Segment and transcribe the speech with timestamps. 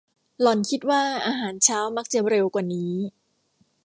[0.41, 2.93] หล่อนคิดว่าอาหารเช้ามักจะเร็วกว่านี้